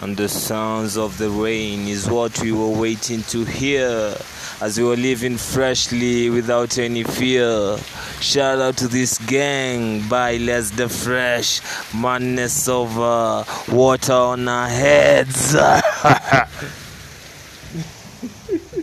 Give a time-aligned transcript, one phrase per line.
[0.00, 4.16] And the sounds of the rain is what we were waiting to hear
[4.60, 7.76] as we were living freshly without any fear.
[8.20, 11.60] Shout out to this gang by Les the Fresh,
[11.94, 15.54] madness over uh, water on our heads.